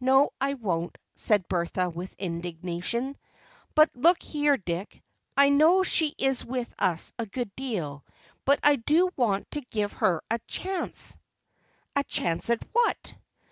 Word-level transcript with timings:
"No, 0.00 0.30
I 0.40 0.54
won't," 0.54 0.98
said 1.14 1.46
Bertha 1.46 1.90
with 1.90 2.16
indignation. 2.18 3.16
"But 3.76 3.88
look 3.94 4.20
here, 4.20 4.56
Dick! 4.56 5.00
I 5.36 5.50
know 5.50 5.84
she 5.84 6.12
is 6.18 6.44
with 6.44 6.74
us 6.80 7.12
a 7.20 7.26
good 7.26 7.54
deal, 7.54 8.04
but 8.44 8.58
I 8.64 8.74
do 8.74 9.10
want 9.16 9.48
to 9.52 9.60
give 9.60 9.92
her 9.92 10.24
a 10.28 10.40
chance." 10.48 11.16
"A 11.94 12.02
chance 12.02 12.50
of 12.50 12.58
what?" 12.72 13.14